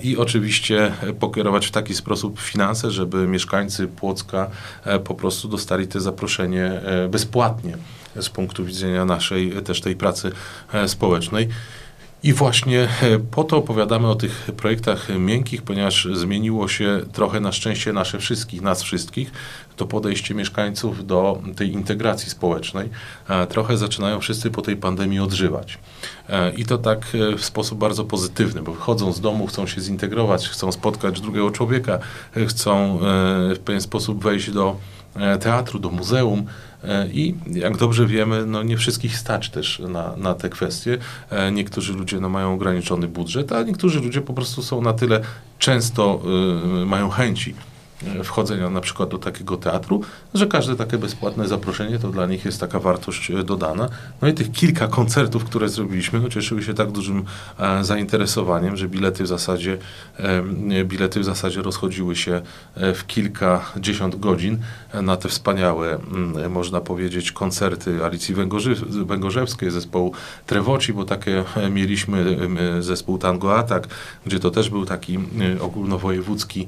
i 0.04 0.18
oczywiście 0.18 0.92
pokierować 1.20 1.68
w 1.68 1.72
taki 1.72 1.96
sposób 1.96 2.40
finanse, 2.40 2.92
żeby 2.92 3.28
mieszkańcy 3.28 3.88
Płocka 3.88 4.50
po 5.04 5.16
prostu 5.16 5.48
dostali 5.48 5.88
te 5.88 6.02
zaproszenie 6.02 6.82
bezpłatnie 7.10 7.78
z 8.22 8.29
punktu 8.29 8.65
widzenia 8.65 9.05
naszej 9.05 9.51
też 9.51 9.82
tej 9.82 9.96
pracy 9.96 10.32
społecznej. 10.88 11.50
I 12.24 12.34
właśnie 12.34 12.82
e, 12.82 13.20
po 13.20 13.43
to 13.43 13.58
opowiadamy 13.58 14.08
o 14.08 14.15
tych 14.15 14.51
projektach 14.58 15.08
miękkich, 15.20 15.62
ponieważ 15.62 16.08
zmieniło 16.13 16.67
się 16.67 17.00
trochę 17.13 17.39
na 17.39 17.51
szczęście 17.51 17.93
nasze 17.93 18.20
wszystkich, 18.20 18.62
nas 18.62 18.84
wszystkich, 18.84 19.32
to 19.75 19.86
podejście 19.86 20.36
mieszkańców 20.36 21.08
do 21.08 21.41
tej 21.55 21.72
integracji 21.72 22.29
społecznej. 22.29 22.89
E, 23.29 23.48
trochę 23.48 23.77
zaczynają 23.77 24.20
wszyscy 24.20 24.51
po 24.51 24.62
tej 24.62 24.77
pandemii 24.77 25.20
odżywać. 25.20 25.79
E, 26.29 26.51
I 26.51 26.65
to 26.65 26.77
tak 26.77 27.08
w 27.38 27.46
sposób 27.46 27.79
bardzo 27.79 28.03
pozytywny, 28.03 28.62
bo 28.62 28.74
wychodzą 28.74 29.13
z 29.13 29.22
domu, 29.22 29.48
chcą 29.48 29.67
się 29.67 29.82
zintegrować, 29.82 30.50
chcą 30.50 30.72
spotkać 30.72 31.22
drugiego 31.22 31.51
człowieka, 31.51 32.00
chcą 32.48 33.00
w 33.55 33.60
pewien 33.65 33.82
sposób 33.82 34.24
wejść 34.24 34.51
do 34.51 34.75
teatru, 35.39 35.79
do 35.79 35.89
muzeum, 35.89 36.46
E, 36.73 36.73
I 37.13 37.36
jak 37.52 37.78
dobrze 37.78 38.08
wiemy, 38.08 38.46
no 38.46 38.63
nie 38.63 38.78
wszystkich 38.78 39.18
stać 39.18 39.50
też 39.50 39.82
na, 39.90 40.16
na 40.18 40.34
te 40.34 40.50
kwestie. 40.50 40.98
E, 41.30 41.52
niektórzy 41.52 41.94
ludzie 41.94 42.20
no, 42.20 42.30
mają 42.30 42.54
ograniczony 42.54 43.08
budżet, 43.08 43.52
a 43.52 43.63
niektórzy 43.63 44.00
ludzie 44.00 44.22
po 44.22 44.34
prostu 44.34 44.63
są 44.63 44.82
na 44.82 44.94
tyle 44.94 45.22
często 45.60 46.22
y, 46.84 46.86
mają 46.86 47.10
chęci 47.10 47.56
wchodzenia 48.24 48.69
na 48.69 48.81
przykład 48.81 49.10
do 49.10 49.17
takiego 49.17 49.57
teatru, 49.57 50.01
że 50.33 50.48
każde 50.48 50.75
takie 50.75 50.98
bezpłatne 50.98 51.48
zaproszenie 51.48 52.00
to 52.00 52.10
dla 52.10 52.25
nich 52.25 52.45
jest 52.45 52.60
taka 52.60 52.79
wartość 52.79 53.31
e, 53.31 53.43
dodana. 53.43 53.89
No 54.22 54.27
i 54.27 54.33
tych 54.33 54.51
kilka 54.51 54.88
koncertów, 54.88 55.43
które 55.45 55.69
zrobiliśmy, 55.69 56.19
no 56.19 56.29
cieszyły 56.29 56.63
się 56.63 56.74
tak 56.74 56.91
dużym 56.91 57.25
e, 57.60 57.83
zainteresowaniem, 57.83 58.77
że 58.77 58.88
bilety 58.88 59.24
w 59.24 59.27
zasadzie 59.27 59.77
e, 60.17 60.43
bilety 60.86 61.19
w 61.19 61.25
zasadzie 61.25 61.62
rozchodziły 61.62 62.15
się 62.15 62.41
e, 62.75 62.93
w 62.93 63.07
kilkadziesiąt 63.07 64.19
godzin 64.19 64.57
na 65.01 65.17
te 65.17 65.29
wspaniałe, 65.29 66.00
można 66.50 66.81
powiedzieć, 66.81 67.31
koncerty 67.31 68.05
Alicji 68.05 68.36
Węgorzy, 68.36 68.75
Węgorzewskiej, 69.05 69.72
zespołu 69.72 70.13
Trewoci, 70.45 70.93
bo 70.93 71.05
takie 71.05 71.43
e, 71.55 71.69
mieliśmy 71.69 72.38
e, 72.77 72.81
zespół 72.81 73.17
Tango 73.17 73.57
Atak, 73.57 73.88
gdzie 74.25 74.39
to 74.39 74.51
też 74.51 74.69
był 74.69 74.86
taki 74.86 75.19
ogólnowojewódzki 75.62 76.67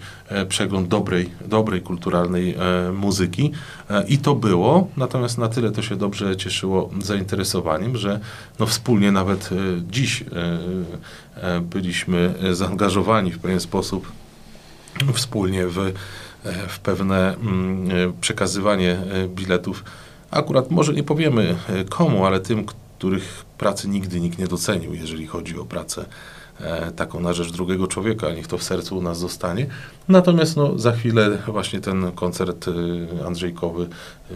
przegląd 0.49 0.87
dobrej 0.87 1.24
dobrej, 1.45 1.81
kulturalnej 1.81 2.55
e, 2.55 2.91
muzyki 2.91 3.51
e, 3.89 4.07
i 4.07 4.17
to 4.17 4.35
było, 4.35 4.87
natomiast 4.97 5.37
na 5.37 5.47
tyle 5.47 5.71
to 5.71 5.81
się 5.81 5.95
dobrze 5.95 6.37
cieszyło 6.37 6.89
zainteresowaniem, 7.01 7.97
że 7.97 8.19
no 8.59 8.65
wspólnie 8.65 9.11
nawet 9.11 9.49
e, 9.51 9.55
dziś 9.91 10.23
byliśmy 11.61 12.33
zaangażowani 12.51 13.31
w 13.31 13.39
pewien 13.39 13.59
sposób 13.59 14.11
wspólnie 15.13 15.67
w, 15.67 15.93
w 16.67 16.79
pewne 16.79 17.35
mm, 17.35 18.13
przekazywanie 18.21 18.97
biletów. 19.27 19.83
Akurat 20.31 20.71
może 20.71 20.93
nie 20.93 21.03
powiemy 21.03 21.55
komu, 21.89 22.25
ale 22.25 22.39
tym, 22.39 22.65
których 22.97 23.44
pracy 23.57 23.87
nigdy 23.87 24.21
nikt 24.21 24.39
nie 24.39 24.47
docenił, 24.47 24.93
jeżeli 24.93 25.27
chodzi 25.27 25.59
o 25.59 25.65
pracę 25.65 26.05
e, 26.59 26.91
taką 26.91 27.19
na 27.19 27.33
rzecz 27.33 27.51
drugiego 27.51 27.87
człowieka, 27.87 28.31
niech 28.31 28.47
to 28.47 28.57
w 28.57 28.63
sercu 28.63 28.97
u 28.97 29.01
nas 29.01 29.19
zostanie. 29.19 29.67
Natomiast 30.07 30.57
no, 30.57 30.79
za 30.79 30.91
chwilę 30.91 31.37
właśnie 31.47 31.81
ten 31.81 32.11
koncert 32.11 32.67
y, 32.67 32.71
Andrzejkowy 33.25 33.83
y, 33.83 34.35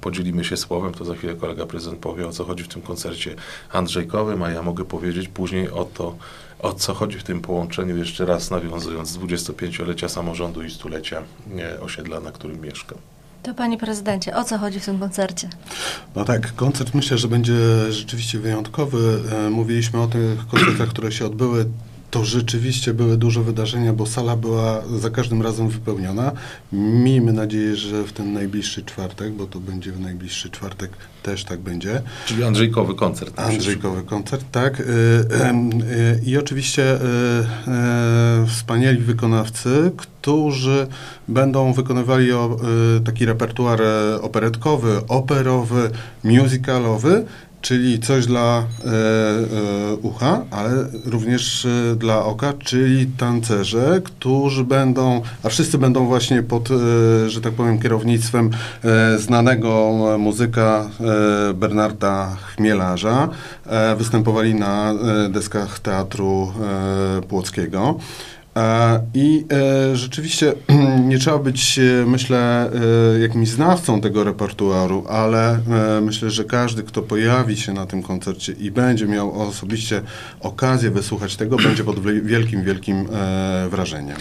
podzielimy 0.00 0.44
się 0.44 0.56
słowem, 0.56 0.94
to 0.94 1.04
za 1.04 1.14
chwilę 1.14 1.34
kolega 1.34 1.66
prezydent 1.66 2.00
powie 2.00 2.28
o 2.28 2.32
co 2.32 2.44
chodzi 2.44 2.64
w 2.64 2.68
tym 2.68 2.82
koncercie 2.82 3.34
Andrzejkowym, 3.72 4.42
a 4.42 4.50
ja 4.50 4.62
mogę 4.62 4.84
powiedzieć 4.84 5.28
później 5.28 5.70
o 5.70 5.84
to, 5.84 6.16
o 6.58 6.72
co 6.72 6.94
chodzi 6.94 7.18
w 7.18 7.24
tym 7.24 7.40
połączeniu, 7.40 7.96
jeszcze 7.96 8.26
raz 8.26 8.50
nawiązując 8.50 9.08
z 9.08 9.18
25-lecia 9.18 10.08
samorządu 10.08 10.62
i 10.62 10.70
stulecia 10.70 11.22
nie, 11.54 11.80
osiedla, 11.80 12.20
na 12.20 12.32
którym 12.32 12.60
mieszkam. 12.60 12.98
To 13.42 13.54
panie 13.54 13.78
prezydencie, 13.78 14.36
o 14.36 14.44
co 14.44 14.58
chodzi 14.58 14.80
w 14.80 14.84
tym 14.84 14.98
koncercie? 14.98 15.48
No 16.16 16.24
tak, 16.24 16.54
koncert 16.54 16.94
myślę, 16.94 17.18
że 17.18 17.28
będzie 17.28 17.54
rzeczywiście 17.92 18.38
wyjątkowy. 18.38 19.20
E, 19.46 19.50
Mówiliśmy 19.50 20.00
o 20.02 20.06
tych 20.06 20.46
koncertach, 20.46 20.88
które 20.88 21.12
się 21.12 21.26
odbyły. 21.26 21.66
To 22.10 22.24
rzeczywiście 22.24 22.94
były 22.94 23.16
duże 23.16 23.42
wydarzenia, 23.42 23.92
bo 23.92 24.06
sala 24.06 24.36
była 24.36 24.82
za 24.98 25.10
każdym 25.10 25.42
razem 25.42 25.68
wypełniona. 25.68 26.32
Miejmy 26.72 27.32
nadzieję, 27.32 27.76
że 27.76 28.04
w 28.04 28.12
ten 28.12 28.32
najbliższy 28.32 28.84
czwartek, 28.84 29.32
bo 29.32 29.46
to 29.46 29.60
będzie 29.60 29.92
w 29.92 30.00
najbliższy 30.00 30.50
czwartek, 30.50 30.90
też 31.22 31.44
tak 31.44 31.60
będzie. 31.60 32.02
Czyli 32.26 32.44
Andrzejkowy 32.44 32.94
koncert. 32.94 33.40
Andrzejkowy 33.40 34.02
koncert, 34.02 34.44
tak. 34.52 34.80
Y, 34.80 34.84
y, 34.84 36.20
I 36.26 36.38
oczywiście 36.38 36.94
y, 36.94 38.46
wspaniali 38.46 38.98
wykonawcy, 38.98 39.92
którzy 39.96 40.86
będą 41.28 41.72
wykonywali 41.72 42.30
taki 43.04 43.26
repertuar 43.26 43.82
e, 43.82 44.22
operetkowy, 44.22 45.00
operowy, 45.08 45.90
musicalowy, 46.24 47.24
czyli 47.60 48.00
coś 48.00 48.26
dla 48.26 48.58
e, 48.58 48.88
e, 48.88 49.94
ucha, 50.02 50.44
ale 50.50 50.70
również 51.04 51.64
e, 51.64 51.96
dla 51.96 52.24
oka, 52.24 52.52
czyli 52.52 53.06
tancerze, 53.06 54.00
którzy 54.04 54.64
będą, 54.64 55.22
a 55.42 55.48
wszyscy 55.48 55.78
będą 55.78 56.06
właśnie 56.06 56.42
pod, 56.42 56.68
e, 56.70 57.30
że 57.30 57.40
tak 57.40 57.52
powiem, 57.52 57.78
kierownictwem 57.78 58.50
e, 58.84 59.18
znanego 59.18 59.90
muzyka 60.18 60.90
e, 61.50 61.54
Bernarda 61.54 62.36
Chmielarza. 62.56 63.28
Występowali 63.98 64.54
na 64.54 64.94
deskach 65.28 65.78
Teatru 65.78 66.52
Płockiego. 67.28 67.98
I 69.14 69.46
e, 69.52 69.96
rzeczywiście 69.96 70.52
nie 71.08 71.18
trzeba 71.18 71.38
być, 71.38 71.78
e, 71.78 72.06
myślę, 72.06 72.70
e, 73.16 73.18
jakimś 73.20 73.48
znawcą 73.48 74.00
tego 74.00 74.24
repertuaru, 74.24 75.04
ale 75.08 75.60
myślę, 76.02 76.30
że 76.30 76.44
każdy, 76.44 76.82
kto 76.82 77.02
pojawi 77.02 77.56
się 77.56 77.72
na 77.72 77.86
tym 77.86 78.02
koncercie 78.02 78.52
i 78.52 78.70
będzie 78.70 79.06
miał 79.06 79.42
osobiście 79.48 80.02
okazję 80.40 80.90
wysłuchać 80.90 81.36
tego, 81.36 81.56
będzie 81.56 81.84
pod 81.84 82.06
wi- 82.06 82.22
wielkim, 82.22 82.62
wielkim 82.64 83.08
wrażeniem. 83.70 84.16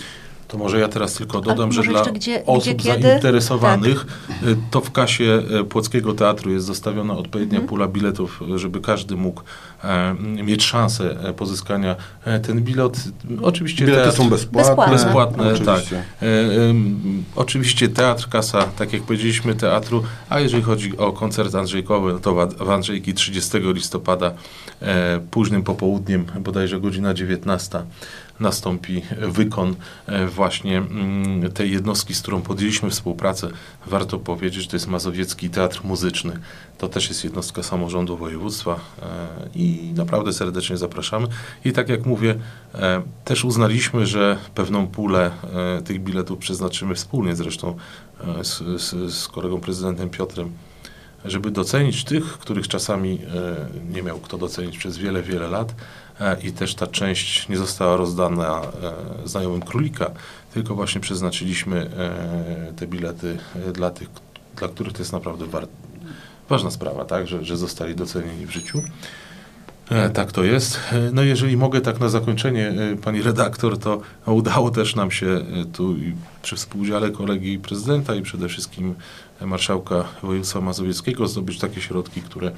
To 0.50 0.58
może 0.58 0.79
ja 0.79 0.88
teraz 0.88 1.13
tylko 1.13 1.41
dodam, 1.41 1.72
że 1.72 1.84
dla 1.84 2.03
gdzie- 2.03 2.44
osób 2.46 2.74
gdzie, 2.74 2.94
zainteresowanych 3.01 4.06
y, 4.44 4.56
to 4.72 4.82
w 4.82 4.91
kasie 4.91 5.41
y, 5.62 5.63
Płockiego 5.63 6.13
Teatru 6.13 6.51
jest 6.51 6.65
zostawiona 6.65 7.13
odpowiednia 7.18 7.56
Mhm. 7.60 7.68
pula 7.70 7.88
biletów, 7.88 8.41
y, 8.56 8.60
żeby 8.60 8.82
każdy 8.82 9.15
mógł 9.15 9.41
e, 9.84 10.13
mieć 10.44 10.63
szansę 10.63 11.18
e, 11.24 11.34
pozyskania 11.34 11.96
e, 12.25 12.39
ten 12.39 12.62
bilet. 12.62 13.03
Oczywiście 13.41 13.86
Bilety 13.86 14.03
teatr, 14.03 14.18
są 14.18 14.29
bezpłatne. 14.29 14.63
Bezpłatne. 14.63 14.94
Bezpłatne, 14.94 15.53
oczywiście. 15.53 16.03
E, 16.22 16.25
em, 16.70 17.24
oczywiście 17.36 17.89
teatr, 17.89 18.29
kasa, 18.29 18.63
tak 18.63 18.94
jak 18.94 19.01
powiedzieliśmy, 19.01 19.56
teatru, 19.56 20.03
a 20.29 20.39
jeżeli 20.39 20.63
chodzi 20.63 20.98
o 20.98 21.12
koncert 21.12 21.56
Andrzejkowy, 21.56 22.13
no 22.13 22.20
to 22.20 22.34
w, 22.48 22.53
w 22.65 22.70
Andrzejki 22.70 23.13
30 23.13 23.58
listopada 23.74 24.32
e, 24.82 25.20
późnym 25.32 25.63
popołudniem, 25.63 26.25
bodajże 26.39 26.79
godzina 26.79 27.13
19, 27.13 27.82
nastąpi 28.39 29.01
wykon 29.17 29.75
e, 30.05 30.27
właśnie 30.27 30.77
mm, 30.77 31.51
tej 31.51 31.72
jednostki, 31.72 32.13
z 32.13 32.22
którą 32.22 32.41
podjęliśmy 32.41 32.89
współpracę. 32.89 33.50
Warto 33.88 34.19
powiedzieć, 34.19 34.63
że 34.63 34.69
to 34.69 34.75
jest 34.75 34.88
Mazowiecki 34.88 35.50
Teatr 35.50 35.81
Muzyczny. 35.84 36.39
To 36.77 36.89
też 36.89 37.10
jest 37.10 37.24
jednostka 37.24 37.63
samorządu 37.63 38.17
województwa 38.17 38.79
e, 39.01 39.05
i 39.55 39.93
naprawdę 39.96 40.34
serdecznie 40.34 40.77
zapraszamy. 40.77 41.27
I 41.65 41.72
tak 41.72 41.89
jak 41.89 42.05
mówię, 42.05 42.36
e, 42.75 43.01
też 43.25 43.46
uznaliśmy, 43.46 44.05
że 44.05 44.38
pewną 44.55 44.88
pulę 44.88 45.31
tych 45.86 46.03
biletów 46.03 46.39
przeznaczymy 46.39 46.96
wspólnie 46.96 47.36
zresztą 47.36 47.75
z, 48.43 48.81
z, 48.81 49.13
z 49.13 49.27
kolegą 49.27 49.60
prezydentem 49.60 50.10
Piotrem, 50.10 50.51
żeby 51.25 51.51
docenić 51.51 52.03
tych, 52.03 52.24
których 52.24 52.67
czasami 52.67 53.19
nie 53.91 54.03
miał 54.03 54.19
kto 54.19 54.38
docenić 54.38 54.77
przez 54.77 54.98
wiele, 54.98 55.24
wiele 55.24 55.48
lat 55.48 55.75
i 56.44 56.52
też 56.52 56.76
ta 56.76 56.88
część 56.88 57.50
nie 57.50 57.58
została 57.58 57.98
rozdana 57.98 58.62
e, 59.24 59.28
znajomym 59.28 59.62
królika, 59.62 60.12
tylko 60.54 60.76
właśnie 60.76 61.02
przeznaczyliśmy 61.02 61.90
e, 61.98 62.74
te 62.74 62.88
bilety 62.88 63.38
e, 63.68 63.72
dla 63.72 63.92
tych, 63.92 64.10
dla 64.58 64.68
których 64.68 64.94
to 64.94 65.00
jest 65.00 65.14
naprawdę 65.14 65.46
ważna 66.50 66.72
sprawa, 66.72 67.06
tak, 67.06 67.28
że, 67.28 67.46
że 67.46 67.58
zostali 67.58 67.96
docenieni 67.96 68.46
w 68.46 68.52
życiu. 68.52 68.82
E, 69.90 70.10
Tak 70.10 70.32
to 70.32 70.44
jest. 70.44 70.80
E, 70.92 71.12
No 71.14 71.24
jeżeli 71.24 71.58
mogę 71.58 71.82
tak 71.82 72.00
na 72.00 72.10
zakończenie, 72.10 72.70
e, 72.70 72.96
pani 72.96 73.22
redaktor, 73.22 73.78
to 73.78 74.02
udało 74.26 74.72
też 74.72 74.96
nam 74.96 75.12
się 75.12 75.28
e, 75.28 75.66
tu 75.74 75.96
przy 76.42 76.56
współudziale 76.56 77.12
kolegi 77.12 77.60
prezydenta 77.60 78.16
i 78.16 78.22
przede 78.22 78.48
wszystkim 78.50 78.96
e, 79.42 79.46
marszałka 79.46 80.04
województwa 80.24 80.62
mazowieckiego 80.62 81.28
zdobyć 81.28 81.60
takie 81.60 81.82
środki, 81.82 82.22
które 82.22 82.48
e, 82.48 82.54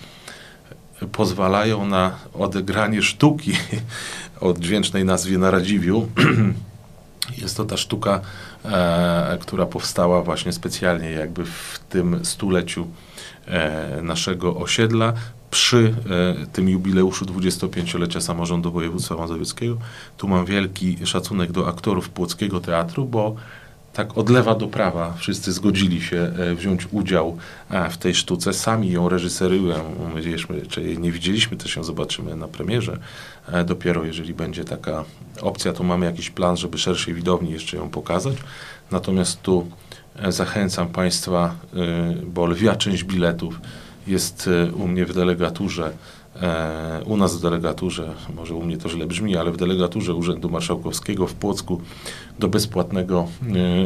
pozwalają 1.12 1.86
na 1.86 2.12
odegranie 2.34 3.01
sztuki 3.01 3.51
o 4.41 4.53
dźwięcznej 4.53 5.06
nazwie 5.06 5.38
na 5.38 5.51
Radziwiu. 5.51 6.08
Jest 7.41 7.58
to 7.58 7.65
ta 7.65 7.77
sztuka, 7.77 8.22
e, 8.65 9.38
która 9.41 9.65
powstała 9.65 10.22
właśnie 10.22 10.51
specjalnie 10.51 11.10
jakby 11.10 11.46
w 11.46 11.80
tym 11.89 12.25
stuleciu 12.25 12.88
e, 13.48 14.01
naszego 14.01 14.56
osiedla 14.56 15.13
przy 15.51 15.96
e, 16.41 16.48
tym 16.48 16.70
jubileuszu 16.70 17.25
25-lecia 17.25 18.22
samorządu 18.22 18.72
województwa 18.72 19.15
mazowieckiego. 19.15 19.77
Tu 20.18 20.27
mam 20.27 20.46
wielki 20.46 20.98
szacunek 21.08 21.51
do 21.51 21.68
aktorów 21.68 22.10
Płockiego 22.10 22.60
Teatru, 22.60 23.06
bo 23.06 23.36
tak 23.93 24.17
od 24.17 24.29
lewa 24.29 24.55
do 24.55 24.67
prawa 24.67 25.13
wszyscy 25.17 25.51
zgodzili 25.51 26.01
się 26.01 26.17
e, 26.17 26.55
wziąć 26.55 26.88
udział 26.91 27.38
e, 27.69 27.89
w 27.89 27.98
tej 27.98 28.15
sztuce. 28.15 28.53
Sami 28.53 28.91
ją 28.91 29.10
reżyserują. 29.10 29.95
Czy 30.69 30.81
jej 30.81 30.98
nie 30.98 31.12
widzieliśmy, 31.12 31.57
też 31.57 31.75
ją 31.75 31.83
zobaczymy 31.83 32.36
na 32.36 32.48
premierze. 32.48 32.98
E, 33.48 33.63
Dopiero 33.63 34.03
jeżeli 34.03 34.33
będzie 34.33 34.63
taka 34.63 35.05
opcja, 35.41 35.74
to 35.74 35.83
mamy 35.83 36.05
jakiś 36.05 36.29
plan, 36.29 36.57
żeby 36.57 36.77
szerszej 36.77 37.13
widowni 37.13 37.51
jeszcze 37.51 37.77
ją 37.77 37.89
pokazać. 37.89 38.38
Natomiast 38.91 39.41
tu 39.41 39.67
zachęcam 40.29 40.88
Państwa, 40.89 41.55
bo 42.25 42.45
lwia 42.45 42.75
część 42.75 43.03
biletów 43.03 43.60
jest 44.07 44.50
u 44.75 44.88
mnie 44.88 45.05
w 45.05 45.13
delegaturze 45.13 45.91
u 47.05 47.17
nas 47.17 47.38
w 47.38 47.41
delegaturze, 47.41 48.13
może 48.35 48.55
u 48.55 48.63
mnie 48.63 48.77
to 48.77 48.89
źle 48.89 49.05
brzmi, 49.05 49.38
ale 49.38 49.51
w 49.51 49.57
delegaturze 49.57 50.13
Urzędu 50.13 50.50
Marszałkowskiego 50.50 51.27
w 51.27 51.33
Płocku 51.33 51.81
do 52.39 52.47
bezpłatnego 52.47 53.27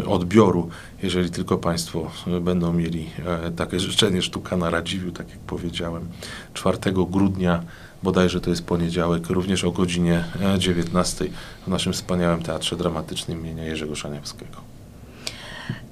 e, 0.02 0.06
odbioru, 0.06 0.70
jeżeli 1.04 1.30
tylko 1.30 1.58
Państwo 1.58 2.12
e, 2.28 2.40
będą 2.40 2.74
mieli 2.74 3.10
e, 3.26 3.52
takie 3.52 3.80
życzenie, 3.80 4.22
sztuka 4.22 4.58
na 4.58 4.70
Radziwiu, 4.70 5.12
tak 5.12 5.30
jak 5.30 5.40
powiedziałem, 5.40 6.08
4 6.54 6.78
grudnia, 7.10 7.64
bodajże 8.04 8.42
to 8.42 8.50
jest 8.50 8.66
poniedziałek, 8.66 9.30
również 9.30 9.64
o 9.64 9.72
godzinie 9.72 10.24
e, 10.56 10.60
19 10.60 11.26
w 11.66 11.68
naszym 11.68 11.94
wspaniałym 11.94 12.44
Teatrze 12.44 12.76
Dramatycznym 12.76 13.40
imienia 13.40 13.64
Jerzego 13.64 13.96
Szaniawskiego. 13.96 14.75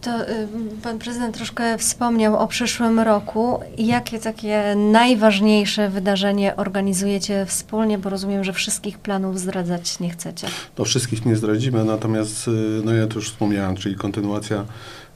To 0.03 0.22
y, 0.22 0.48
pan 0.83 1.00
prezydent 1.00 1.36
troszkę 1.36 1.77
wspomniał 1.77 2.38
o 2.38 2.48
przyszłym 2.48 3.00
roku. 3.00 3.60
Jakie 3.77 4.19
takie 4.19 4.75
najważniejsze 4.91 5.89
wydarzenie 5.89 6.55
organizujecie 6.55 7.45
wspólnie, 7.45 7.98
bo 7.98 8.10
rozumiem, 8.10 8.43
że 8.43 8.53
wszystkich 8.53 8.98
planów 9.00 9.39
zdradzać 9.39 10.00
nie 10.00 10.10
chcecie. 10.10 10.48
No 10.77 10.86
wszystkich 10.86 11.25
nie 11.25 11.36
zdradzimy, 11.36 11.86
natomiast, 11.86 12.48
y, 12.48 12.51
no 12.86 12.93
ja 12.93 13.07
to 13.07 13.15
już 13.15 13.31
wspomniałem, 13.31 13.75
czyli 13.75 13.95
kontynuacja 13.95 14.65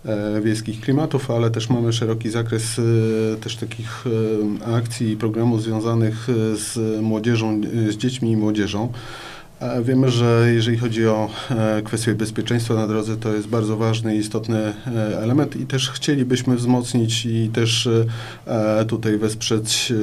e, 0.06 0.42
wiejskich 0.42 0.82
klimatów, 0.82 1.32
ale 1.32 1.52
też 1.52 1.70
mamy 1.70 1.94
szeroki 1.94 2.30
zakres 2.30 2.80
e, 2.80 3.38
też 3.38 3.56
takich 3.56 4.06
akcji 4.78 5.12
i 5.12 5.18
programów 5.18 5.64
związanych 5.64 6.28
z 6.54 7.02
młodzieżą, 7.02 7.62
z 7.90 7.98
dziećmi 7.98 8.32
i 8.32 8.38
młodzieżą. 8.38 8.92
Wiemy, 9.82 10.12
że 10.12 10.52
jeżeli 10.54 10.78
chodzi 10.78 11.08
o 11.08 11.30
e, 11.50 11.82
kwestię 11.82 12.16
bezpieczeństwa 12.16 12.74
na 12.74 12.88
drodze, 12.88 13.18
to 13.18 13.34
jest 13.34 13.48
bardzo 13.48 13.78
ważny 13.78 14.16
i 14.16 14.20
istotny 14.20 14.58
e, 14.58 15.22
element 15.22 15.56
i 15.56 15.66
też 15.66 15.90
chcielibyśmy 15.90 16.56
wzmocnić 16.56 17.26
i 17.26 17.50
też 17.54 17.90
e, 18.48 18.86
tutaj 18.86 19.18
wesprzeć, 19.18 19.94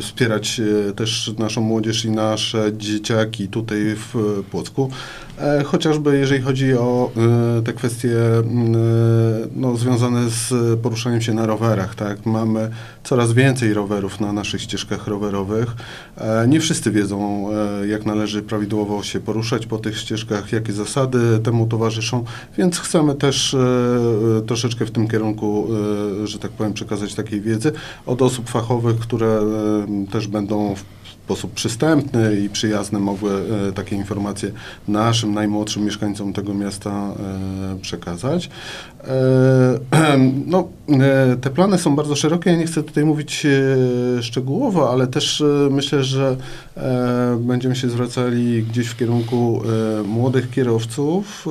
wspierać 0.00 0.60
też 0.96 1.32
naszą 1.38 1.60
młodzież 1.60 2.04
i 2.04 2.10
nasze 2.10 2.72
dzieciaki 2.76 3.48
tutaj 3.48 3.78
w 3.96 4.42
Płocku. 4.50 4.90
E, 5.38 5.64
Chociażby 5.64 6.18
jeżeli 6.18 6.42
chodzi 6.42 6.74
o 6.74 7.10
e, 7.58 7.62
te 7.62 7.72
kwestie 7.72 8.16
m, 8.38 8.74
e, 8.74 8.78
no, 9.56 9.76
związane 9.76 10.30
z 10.30 10.80
poruszaniem 10.80 11.20
się 11.20 11.34
na 11.34 11.46
rowerach, 11.46 11.94
tak? 11.94 12.26
Mamy 12.26 12.70
coraz 13.04 13.32
więcej 13.32 13.74
rowerów 13.74 14.20
na 14.20 14.32
naszych 14.32 14.62
ścieżkach 14.62 15.06
rowerowych. 15.06 15.68
Nie 16.48 16.60
wszyscy 16.60 16.90
wiedzą, 16.90 17.48
jak 17.88 18.06
należy 18.06 18.42
prawidłowo 18.42 19.02
się 19.02 19.20
poruszać 19.20 19.66
po 19.66 19.78
tych 19.78 19.98
ścieżkach, 19.98 20.52
jakie 20.52 20.72
zasady 20.72 21.38
temu 21.38 21.66
towarzyszą, 21.66 22.24
więc 22.58 22.78
chcemy 22.78 23.14
też 23.14 23.56
troszeczkę 24.46 24.86
w 24.86 24.90
tym 24.90 25.08
kierunku, 25.08 25.68
że 26.24 26.38
tak 26.38 26.50
powiem, 26.50 26.72
przekazać 26.72 27.14
takiej 27.14 27.40
wiedzy 27.40 27.72
od 28.06 28.22
osób 28.22 28.50
fachowych, 28.50 28.98
które 28.98 29.40
też 30.10 30.28
będą 30.28 30.74
w 30.74 30.84
sposób 31.24 31.52
przystępny 31.52 32.40
i 32.40 32.48
przyjazny 32.48 32.98
mogły 32.98 33.32
e, 33.68 33.72
takie 33.72 33.96
informacje 33.96 34.52
naszym 34.88 35.34
najmłodszym 35.34 35.84
mieszkańcom 35.84 36.32
tego 36.32 36.54
miasta 36.54 36.90
e, 36.90 37.78
przekazać. 37.80 38.50
E, 39.04 40.18
no, 40.46 40.68
te 41.40 41.50
plany 41.50 41.78
są 41.78 41.96
bardzo 41.96 42.16
szerokie, 42.16 42.50
ja 42.50 42.56
nie 42.56 42.66
chcę 42.66 42.82
tutaj 42.82 43.04
mówić 43.04 43.46
szczegółowo, 44.20 44.90
ale 44.90 45.06
też 45.06 45.42
myślę, 45.70 46.04
że 46.04 46.36
będziemy 47.38 47.76
się 47.76 47.90
zwracali 47.90 48.62
gdzieś 48.62 48.86
w 48.86 48.96
kierunku 48.96 49.62
młodych 50.04 50.50
kierowców, 50.50 51.46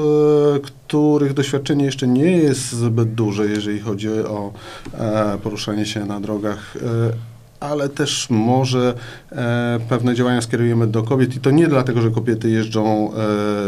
których 0.64 1.34
doświadczenie 1.34 1.86
jeszcze 1.86 2.08
nie 2.08 2.32
jest 2.38 2.72
zbyt 2.72 3.14
duże, 3.14 3.48
jeżeli 3.48 3.80
chodzi 3.80 4.10
o 4.10 4.54
poruszanie 5.44 5.86
się 5.86 6.06
na 6.06 6.20
drogach 6.20 6.78
ale 7.62 7.90
też 7.90 8.28
może 8.30 8.94
e, 9.32 9.80
pewne 9.90 10.16
działania 10.16 10.42
skierujemy 10.42 10.88
do 10.88 11.04
kobiet 11.04 11.36
i 11.36 11.40
to 11.40 11.52
nie 11.52 11.68
dlatego, 11.68 12.02
że 12.02 12.12
kobiety 12.12 12.50
jeżdżą 12.50 13.12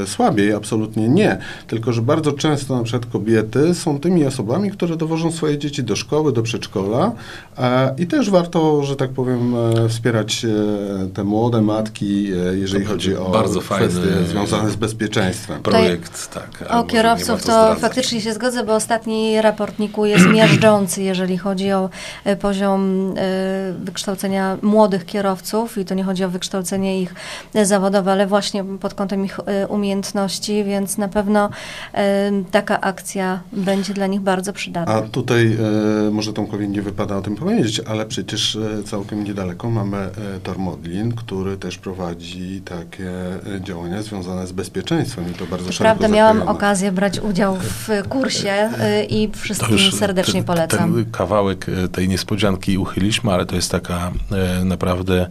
e, 0.04 0.08
słabiej, 0.08 0.54
absolutnie 0.54 1.10
nie, 1.10 1.38
tylko 1.68 1.94
że 1.94 2.02
bardzo 2.02 2.32
często 2.32 2.78
na 2.78 2.84
przykład 2.84 3.06
kobiety 3.12 3.76
są 3.76 4.00
tymi 4.00 4.26
osobami, 4.26 4.72
które 4.72 4.96
dowożą 4.98 5.32
swoje 5.32 5.58
dzieci 5.58 5.84
do 5.84 5.96
szkoły, 5.96 6.34
do 6.34 6.42
przedszkola 6.42 7.12
e, 7.58 7.94
i 7.98 8.08
też 8.08 8.30
warto, 8.30 8.84
że 8.84 8.96
tak 8.96 9.10
powiem, 9.10 9.54
e, 9.86 9.90
wspierać 9.90 10.46
e, 10.46 10.50
te 11.14 11.24
młode 11.24 11.62
matki, 11.62 12.32
e, 12.34 12.58
jeżeli 12.58 12.86
To 12.86 12.92
chodzi 12.92 13.16
o 13.18 13.30
bardzo 13.30 13.60
kwestie 13.60 14.00
fajny- 14.00 14.26
związane 14.26 14.70
z 14.70 14.76
bezpieczeństwem. 14.76 15.62
Projekt, 15.62 16.34
tak. 16.34 16.72
O 16.72 16.84
kierowców 16.84 17.44
to 17.44 17.76
faktycznie 17.76 18.22
się 18.22 18.34
zgodzę, 18.34 18.64
bo 18.64 18.76
ostatni 18.76 19.42
raport 19.42 19.80
NIK-u 19.80 20.06
jest 20.06 20.26
miażdżący, 20.40 21.04
jeżeli 21.04 21.38
chodzi 21.38 21.72
o 21.72 21.90
e, 22.26 22.36
poziom 22.36 23.14
e, 23.18 23.83
wykształcenia 23.84 24.58
młodych 24.62 25.06
kierowców 25.06 25.78
i 25.78 25.86
to 25.86 25.96
nie 25.96 26.04
chodzi 26.04 26.24
o 26.24 26.30
wykształcenie 26.30 27.02
ich 27.02 27.16
zawodowe, 27.64 28.12
ale 28.12 28.28
właśnie 28.28 28.64
pod 28.64 28.94
kątem 28.94 29.26
ich 29.26 29.40
e, 29.46 29.68
umiejętności, 29.68 30.64
więc 30.64 30.98
na 30.98 31.08
pewno 31.08 31.50
e, 31.94 32.32
taka 32.52 32.82
akcja 32.82 33.40
będzie 33.52 33.94
dla 33.94 34.08
nich 34.08 34.22
bardzo 34.22 34.54
przydatna. 34.54 34.94
A 34.94 35.02
tutaj 35.02 35.58
e, 36.08 36.12
może 36.12 36.34
Tomkowi 36.34 36.70
nie 36.70 36.82
wypada 36.82 37.18
o 37.18 37.22
tym 37.22 37.36
powiedzieć, 37.36 37.80
ale 37.80 38.06
przecież 38.06 38.58
całkiem 38.86 39.24
niedaleko 39.24 39.70
mamy 39.70 40.10
Tor 40.44 40.60
Modlin, 40.60 41.16
który 41.16 41.58
też 41.58 41.78
prowadzi 41.78 42.62
takie 42.66 43.12
działania 43.60 44.02
związane 44.02 44.48
z 44.48 44.52
bezpieczeństwem 44.52 45.32
i 45.32 45.34
to 45.34 45.46
bardzo 45.46 45.72
szeroko 45.72 46.00
prawda 46.00 46.16
miałam 46.16 46.42
okazję 46.42 46.92
brać 46.92 47.20
udział 47.20 47.56
w 47.56 47.90
kursie 48.10 48.70
i 49.10 49.30
wszystkim 49.36 49.78
serdecznie 49.92 50.34
ten, 50.34 50.44
polecam. 50.44 50.94
Ten 50.94 51.12
kawałek 51.12 51.66
tej 51.92 52.08
niespodzianki 52.08 52.78
uchyliśmy, 52.78 53.32
ale 53.32 53.46
to 53.46 53.56
jest 53.56 53.72
taka 53.74 54.12
e, 54.32 54.66
naprawdę 54.66 55.28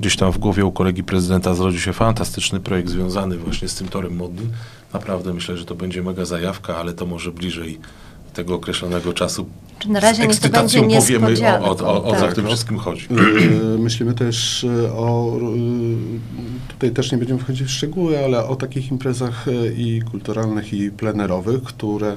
gdzieś 0.00 0.16
tam 0.16 0.32
w 0.32 0.38
głowie 0.38 0.64
u 0.64 0.72
kolegi 0.72 1.04
prezydenta 1.04 1.54
zrodził 1.54 1.80
się 1.80 1.92
fantastyczny 1.92 2.60
projekt 2.60 2.88
związany 2.88 3.38
właśnie 3.38 3.68
z 3.68 3.74
tym 3.74 3.88
torem 3.88 4.16
modnym. 4.16 4.52
Naprawdę 4.92 5.34
myślę, 5.34 5.56
że 5.56 5.64
to 5.64 5.74
będzie 5.74 6.02
mega 6.02 6.24
zajawka, 6.24 6.76
ale 6.76 6.92
to 6.92 7.06
może 7.06 7.32
bliżej 7.32 7.78
tego 8.34 8.54
określonego 8.54 9.12
czasu. 9.12 9.46
Czy 9.78 9.88
na 9.88 10.00
razie 10.00 10.22
z 10.22 10.26
niech 10.26 10.52
to 10.52 10.58
będzie 10.58 10.82
powiemy 10.82 11.60
o, 11.60 11.64
o, 11.64 11.94
o, 11.94 12.04
o 12.04 12.14
co 12.14 12.20
tak. 12.20 12.32
w 12.32 12.34
tym 12.34 12.46
wszystkim 12.46 12.78
chodzi. 12.78 13.06
E, 13.74 13.78
Myślimy 13.78 14.14
też 14.14 14.64
e, 14.64 14.92
o, 14.92 15.36
e, 15.36 16.68
tutaj 16.68 16.90
też 16.90 17.12
nie 17.12 17.18
będziemy 17.18 17.40
wchodzić 17.40 17.66
w 17.66 17.70
szczegóły, 17.70 18.24
ale 18.24 18.44
o 18.44 18.56
takich 18.56 18.90
imprezach 18.90 19.48
e, 19.48 19.72
i 19.72 20.02
kulturalnych, 20.02 20.72
i 20.72 20.90
plenerowych, 20.90 21.62
które 21.62 22.16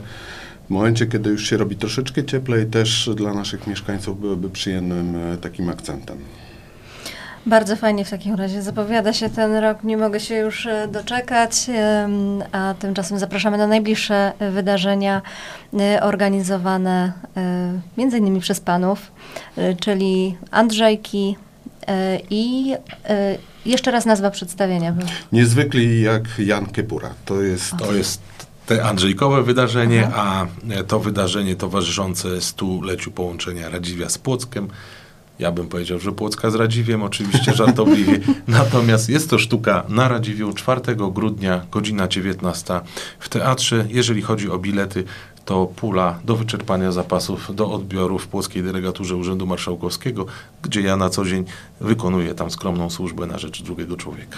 w 0.67 0.69
momencie, 0.69 1.08
kiedy 1.08 1.30
już 1.30 1.49
się 1.49 1.58
robi 1.58 1.75
troszeczkę 1.75 2.23
cieplej, 2.23 2.65
też 2.65 3.10
dla 3.15 3.34
naszych 3.34 3.67
mieszkańców 3.67 4.21
byłyby 4.21 4.49
przyjemnym 4.49 5.15
e, 5.34 5.38
takim 5.38 5.69
akcentem. 5.69 6.17
Bardzo 7.45 7.75
fajnie 7.75 8.06
w 8.06 8.10
takim 8.10 8.36
razie 8.36 8.62
zapowiada 8.62 9.13
się 9.13 9.30
ten 9.30 9.56
rok. 9.56 9.84
Nie 9.84 9.97
mogę 9.97 10.19
się 10.19 10.36
już 10.36 10.65
e, 10.65 10.88
doczekać, 10.88 11.65
a 12.51 12.73
tymczasem 12.80 13.19
zapraszamy 13.19 13.58
na 13.58 13.67
najbliższe 13.67 14.34
wydarzenia 14.53 15.21
e, 15.80 16.03
organizowane 16.03 17.13
między 17.97 18.17
innymi 18.17 18.39
przez 18.39 18.60
panów, 18.60 19.12
czyli 19.80 20.38
Andrzejki 20.51 21.36
i 22.30 22.73
jeszcze 23.65 23.91
raz 23.91 24.06
nazwa 24.06 24.32
przedstawienia. 24.32 24.95
Niezwykli 25.32 26.01
jak 26.01 26.23
Jan 26.39 26.65
Kepura. 26.65 27.10
To 27.25 27.41
jest 27.41 27.77
To 27.77 27.93
jest 27.93 28.21
te 28.67 28.84
Andrzejkowe 28.84 29.43
wydarzenie, 29.43 30.10
a 30.15 30.45
e, 30.69 30.84
to 30.84 30.99
wydarzenie 30.99 31.56
towarzyszące 31.56 32.41
stuleciu 32.41 33.12
połączenia 33.12 33.69
Radziwia 33.69 34.10
z 34.10 34.17
Płockiem. 34.17 34.67
Ja 35.39 35.51
bym 35.51 35.67
powiedział, 35.67 35.99
że 35.99 36.12
Płocka 36.12 36.49
z 36.49 36.56
Radziwiem, 36.56 37.03
oczywiście 37.03 37.53
żartobliwie. 37.63 38.19
Natomiast 38.47 39.10
jest 39.10 39.30
to 39.30 39.39
sztuka 39.39 39.84
na 39.89 40.08
Radziwiu 40.08 40.53
4 40.53 40.82
grudnia, 40.95 41.65
godzina 41.71 42.08
19 42.08 42.82
w 43.19 43.30
teatrze. 43.30 43.86
Jeżeli 43.89 44.21
chodzi 44.21 44.49
o 44.49 44.60
bilety, 44.60 45.03
to 45.45 45.65
pula 45.65 46.19
do 46.25 46.36
wyczerpania 46.36 46.91
zapasów 46.91 47.56
do 47.56 47.71
odbioru 47.71 48.19
w 48.19 48.27
Płockiej 48.27 48.63
Delegaturze 48.63 49.15
Urzędu 49.15 49.45
Marszałkowskiego, 49.45 50.25
gdzie 50.62 50.82
ja 50.82 50.97
na 50.97 51.10
co 51.10 51.25
dzień 51.25 51.45
wykonuję 51.82 52.34
tam 52.34 52.51
skromną 52.51 52.89
służbę 52.89 53.25
na 53.25 53.38
rzecz 53.38 53.63
drugiego 53.63 53.97
człowieka. 53.97 54.38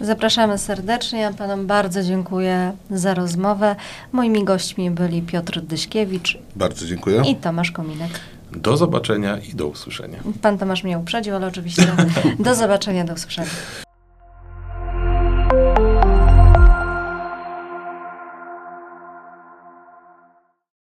Zapraszamy 0.00 0.58
serdecznie. 0.58 1.18
Ja 1.20 1.32
panom 1.32 1.66
bardzo 1.66 2.02
dziękuję 2.02 2.72
za 2.90 3.14
rozmowę. 3.14 3.76
Moimi 4.12 4.44
gośćmi 4.44 4.90
byli 4.90 5.22
Piotr 5.22 5.60
Dyśkiewicz 5.60 6.38
Bardzo 6.56 6.86
dziękuję. 6.86 7.22
i 7.26 7.36
Tomasz 7.36 7.70
Kominek. 7.70 8.10
Do 8.52 8.76
zobaczenia 8.76 9.38
i 9.38 9.54
do 9.54 9.66
usłyszenia. 9.66 10.18
Pan 10.42 10.58
Tomasz 10.58 10.84
mnie 10.84 10.98
uprzedził, 10.98 11.34
ale 11.36 11.46
oczywiście 11.46 11.82
do 12.38 12.54
zobaczenia, 12.54 13.04
do 13.04 13.12
usłyszenia. 13.14 13.48